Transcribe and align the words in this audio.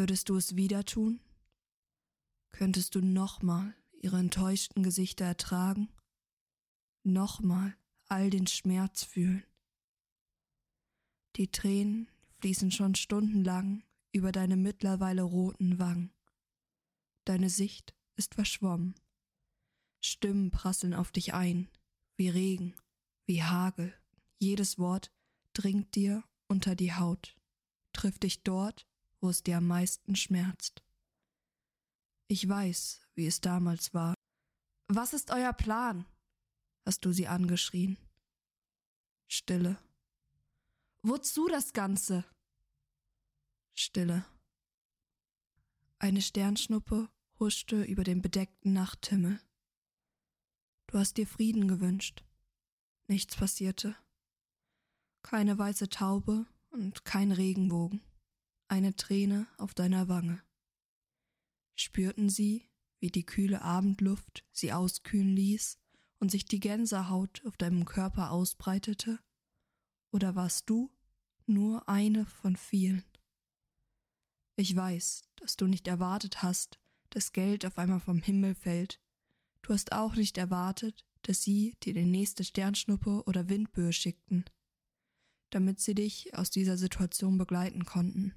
Würdest 0.00 0.30
du 0.30 0.36
es 0.36 0.56
wieder 0.56 0.86
tun? 0.86 1.20
Könntest 2.52 2.94
du 2.94 3.02
nochmal 3.02 3.74
ihre 3.92 4.18
enttäuschten 4.18 4.82
Gesichter 4.82 5.26
ertragen? 5.26 5.90
Nochmal 7.02 7.76
all 8.08 8.30
den 8.30 8.46
Schmerz 8.46 9.04
fühlen? 9.04 9.44
Die 11.36 11.48
Tränen 11.48 12.08
fließen 12.38 12.70
schon 12.70 12.94
stundenlang 12.94 13.84
über 14.10 14.32
deine 14.32 14.56
mittlerweile 14.56 15.20
roten 15.20 15.78
Wangen. 15.78 16.14
Deine 17.26 17.50
Sicht 17.50 17.94
ist 18.16 18.36
verschwommen. 18.36 18.94
Stimmen 20.00 20.50
prasseln 20.50 20.94
auf 20.94 21.12
dich 21.12 21.34
ein, 21.34 21.68
wie 22.16 22.30
Regen, 22.30 22.74
wie 23.26 23.42
Hagel. 23.42 23.92
Jedes 24.38 24.78
Wort 24.78 25.12
dringt 25.52 25.94
dir 25.94 26.24
unter 26.48 26.74
die 26.74 26.94
Haut, 26.94 27.36
trifft 27.92 28.22
dich 28.22 28.42
dort, 28.44 28.86
wo 29.20 29.28
es 29.28 29.42
dir 29.42 29.58
am 29.58 29.66
meisten 29.66 30.16
schmerzt. 30.16 30.82
Ich 32.28 32.48
weiß, 32.48 33.00
wie 33.14 33.26
es 33.26 33.40
damals 33.40 33.92
war. 33.94 34.14
Was 34.88 35.12
ist 35.12 35.30
euer 35.30 35.52
Plan? 35.52 36.06
hast 36.86 37.04
du 37.04 37.12
sie 37.12 37.28
angeschrien. 37.28 37.98
Stille. 39.28 39.78
Wozu 41.02 41.46
das 41.48 41.72
Ganze? 41.72 42.24
Stille. 43.74 44.24
Eine 45.98 46.20
Sternschnuppe 46.20 47.08
huschte 47.38 47.82
über 47.84 48.04
den 48.04 48.22
bedeckten 48.22 48.72
Nachthimmel. 48.72 49.40
Du 50.88 50.98
hast 50.98 51.16
dir 51.16 51.26
Frieden 51.26 51.68
gewünscht. 51.68 52.24
Nichts 53.06 53.36
passierte. 53.36 53.94
Keine 55.22 55.58
weiße 55.58 55.88
Taube 55.90 56.46
und 56.70 57.04
kein 57.04 57.30
Regenbogen. 57.30 58.00
Eine 58.70 58.94
Träne 58.94 59.48
auf 59.58 59.74
deiner 59.74 60.06
Wange. 60.06 60.40
Spürten 61.74 62.28
sie, 62.30 62.70
wie 63.00 63.10
die 63.10 63.26
kühle 63.26 63.62
Abendluft 63.62 64.44
sie 64.52 64.72
auskühlen 64.72 65.34
ließ 65.34 65.76
und 66.20 66.30
sich 66.30 66.44
die 66.44 66.60
Gänsehaut 66.60 67.44
auf 67.46 67.56
deinem 67.56 67.84
Körper 67.84 68.30
ausbreitete? 68.30 69.18
Oder 70.12 70.36
warst 70.36 70.70
du 70.70 70.88
nur 71.46 71.88
eine 71.88 72.26
von 72.26 72.54
vielen? 72.54 73.02
Ich 74.54 74.76
weiß, 74.76 75.22
dass 75.34 75.56
du 75.56 75.66
nicht 75.66 75.88
erwartet 75.88 76.44
hast, 76.44 76.78
dass 77.08 77.32
Geld 77.32 77.66
auf 77.66 77.76
einmal 77.76 77.98
vom 77.98 78.22
Himmel 78.22 78.54
fällt. 78.54 79.00
Du 79.62 79.72
hast 79.72 79.90
auch 79.90 80.14
nicht 80.14 80.38
erwartet, 80.38 81.04
dass 81.22 81.42
sie 81.42 81.74
dir 81.82 81.94
die 81.94 82.06
nächste 82.06 82.44
Sternschnuppe 82.44 83.24
oder 83.26 83.48
Windböe 83.48 83.92
schickten, 83.92 84.44
damit 85.50 85.80
sie 85.80 85.96
dich 85.96 86.36
aus 86.38 86.50
dieser 86.50 86.76
Situation 86.76 87.36
begleiten 87.36 87.84
konnten. 87.84 88.36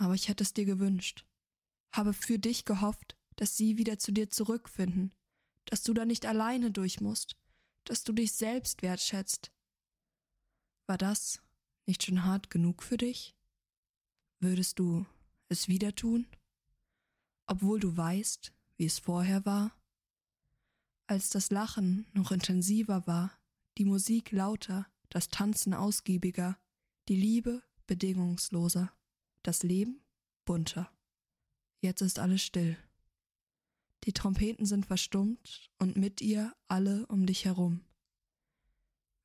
Aber 0.00 0.14
ich 0.14 0.28
hätte 0.30 0.42
es 0.42 0.54
dir 0.54 0.64
gewünscht, 0.64 1.26
habe 1.92 2.14
für 2.14 2.38
dich 2.38 2.64
gehofft, 2.64 3.18
dass 3.36 3.58
sie 3.58 3.76
wieder 3.76 3.98
zu 3.98 4.12
dir 4.12 4.30
zurückfinden, 4.30 5.14
dass 5.66 5.82
du 5.82 5.92
da 5.92 6.06
nicht 6.06 6.24
alleine 6.24 6.70
durch 6.70 7.02
musst, 7.02 7.36
dass 7.84 8.02
du 8.02 8.14
dich 8.14 8.32
selbst 8.32 8.80
wertschätzt. 8.80 9.52
War 10.86 10.96
das 10.96 11.42
nicht 11.84 12.02
schon 12.02 12.24
hart 12.24 12.48
genug 12.48 12.82
für 12.82 12.96
dich? 12.96 13.36
Würdest 14.38 14.78
du 14.78 15.04
es 15.48 15.68
wieder 15.68 15.94
tun? 15.94 16.26
Obwohl 17.46 17.78
du 17.78 17.94
weißt, 17.94 18.54
wie 18.78 18.86
es 18.86 18.98
vorher 18.98 19.44
war? 19.44 19.78
Als 21.08 21.28
das 21.28 21.50
Lachen 21.50 22.06
noch 22.14 22.32
intensiver 22.32 23.06
war, 23.06 23.38
die 23.76 23.84
Musik 23.84 24.32
lauter, 24.32 24.90
das 25.10 25.28
Tanzen 25.28 25.74
ausgiebiger, 25.74 26.58
die 27.08 27.16
Liebe 27.16 27.62
bedingungsloser, 27.86 28.94
das 29.42 29.62
Leben 29.62 30.02
bunter. 30.44 30.90
Jetzt 31.80 32.00
ist 32.02 32.18
alles 32.18 32.42
still. 32.42 32.76
Die 34.04 34.12
Trompeten 34.12 34.66
sind 34.66 34.86
verstummt 34.86 35.70
und 35.78 35.96
mit 35.96 36.20
ihr 36.20 36.54
alle 36.68 37.06
um 37.06 37.26
dich 37.26 37.44
herum. 37.44 37.84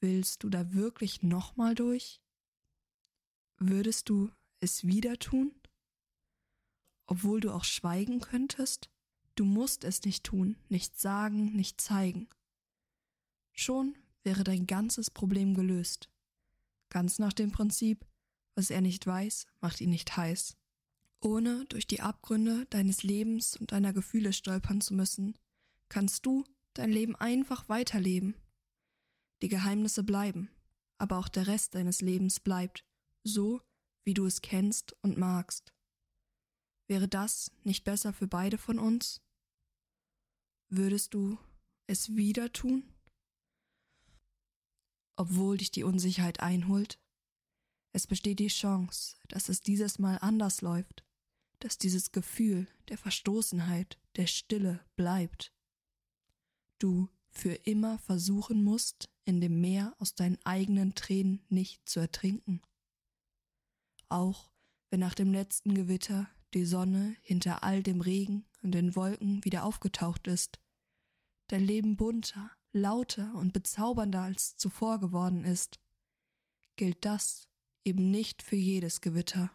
Willst 0.00 0.42
du 0.44 0.48
da 0.48 0.72
wirklich 0.72 1.22
nochmal 1.22 1.74
durch? 1.74 2.22
Würdest 3.58 4.08
du 4.08 4.30
es 4.60 4.86
wieder 4.86 5.18
tun? 5.18 5.52
Obwohl 7.06 7.40
du 7.40 7.52
auch 7.52 7.64
schweigen 7.64 8.20
könntest? 8.20 8.90
Du 9.34 9.44
musst 9.44 9.84
es 9.84 10.02
nicht 10.02 10.24
tun, 10.24 10.56
nicht 10.68 10.98
sagen, 10.98 11.56
nicht 11.56 11.80
zeigen. 11.80 12.28
Schon 13.52 13.96
wäre 14.22 14.44
dein 14.44 14.66
ganzes 14.66 15.10
Problem 15.10 15.54
gelöst. 15.54 16.10
Ganz 16.90 17.18
nach 17.18 17.32
dem 17.32 17.50
Prinzip, 17.50 18.06
was 18.58 18.70
er 18.70 18.80
nicht 18.80 19.06
weiß, 19.06 19.46
macht 19.60 19.80
ihn 19.80 19.90
nicht 19.90 20.16
heiß. 20.16 20.56
Ohne 21.20 21.64
durch 21.66 21.86
die 21.86 22.00
Abgründe 22.00 22.66
deines 22.70 23.04
Lebens 23.04 23.56
und 23.56 23.70
deiner 23.70 23.92
Gefühle 23.92 24.32
stolpern 24.32 24.80
zu 24.80 24.94
müssen, 24.94 25.38
kannst 25.88 26.26
du 26.26 26.44
dein 26.74 26.90
Leben 26.90 27.14
einfach 27.14 27.68
weiterleben. 27.68 28.34
Die 29.42 29.48
Geheimnisse 29.48 30.02
bleiben, 30.02 30.50
aber 30.98 31.18
auch 31.18 31.28
der 31.28 31.46
Rest 31.46 31.76
deines 31.76 32.00
Lebens 32.00 32.40
bleibt, 32.40 32.84
so 33.22 33.62
wie 34.04 34.14
du 34.14 34.26
es 34.26 34.42
kennst 34.42 34.96
und 35.02 35.16
magst. 35.16 35.72
Wäre 36.88 37.06
das 37.06 37.52
nicht 37.62 37.84
besser 37.84 38.12
für 38.12 38.26
beide 38.26 38.58
von 38.58 38.80
uns? 38.80 39.22
Würdest 40.68 41.14
du 41.14 41.38
es 41.86 42.16
wieder 42.16 42.52
tun? 42.52 42.92
Obwohl 45.16 45.58
dich 45.58 45.70
die 45.70 45.84
Unsicherheit 45.84 46.40
einholt? 46.40 46.98
Es 47.98 48.06
besteht 48.06 48.38
die 48.38 48.46
Chance, 48.46 49.16
dass 49.26 49.48
es 49.48 49.60
dieses 49.60 49.98
Mal 49.98 50.18
anders 50.20 50.62
läuft, 50.62 51.04
dass 51.58 51.78
dieses 51.78 52.12
Gefühl 52.12 52.68
der 52.88 52.96
Verstoßenheit, 52.96 53.98
der 54.14 54.28
Stille 54.28 54.78
bleibt. 54.94 55.52
Du 56.78 57.08
für 57.28 57.54
immer 57.54 57.98
versuchen 57.98 58.62
musst, 58.62 59.10
in 59.24 59.40
dem 59.40 59.60
Meer 59.60 59.96
aus 59.98 60.14
deinen 60.14 60.38
eigenen 60.44 60.94
Tränen 60.94 61.44
nicht 61.48 61.88
zu 61.88 61.98
ertrinken 61.98 62.62
auch 64.08 64.50
wenn 64.90 65.00
nach 65.00 65.14
dem 65.14 65.32
letzten 65.32 65.74
Gewitter 65.74 66.28
die 66.54 66.64
Sonne 66.64 67.16
hinter 67.22 67.62
all 67.62 67.82
dem 67.82 68.00
Regen 68.00 68.46
und 68.62 68.72
den 68.72 68.96
Wolken 68.96 69.44
wieder 69.44 69.64
aufgetaucht 69.64 70.26
ist, 70.26 70.58
dein 71.48 71.62
Leben 71.64 71.96
bunter, 71.96 72.50
lauter 72.72 73.34
und 73.34 73.52
bezaubernder 73.52 74.22
als 74.22 74.56
zuvor 74.56 74.98
geworden 74.98 75.44
ist, 75.44 75.78
gilt 76.76 77.04
das 77.04 77.47
eben 77.88 78.10
nicht 78.10 78.42
für 78.42 78.56
jedes 78.56 79.00
Gewitter. 79.00 79.50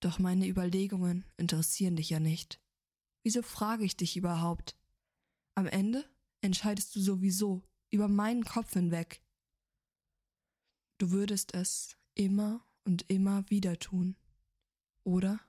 Doch 0.00 0.18
meine 0.18 0.46
Überlegungen 0.46 1.24
interessieren 1.38 1.96
dich 1.96 2.10
ja 2.10 2.20
nicht. 2.20 2.60
Wieso 3.22 3.42
frage 3.42 3.84
ich 3.84 3.96
dich 3.96 4.16
überhaupt? 4.16 4.76
Am 5.54 5.66
Ende 5.66 6.04
entscheidest 6.42 6.94
du 6.94 7.00
sowieso 7.00 7.62
über 7.90 8.08
meinen 8.08 8.44
Kopf 8.44 8.74
hinweg. 8.74 9.22
Du 10.98 11.10
würdest 11.10 11.54
es 11.54 11.96
immer 12.14 12.64
und 12.84 13.10
immer 13.10 13.48
wieder 13.48 13.78
tun, 13.78 14.14
oder? 15.04 15.40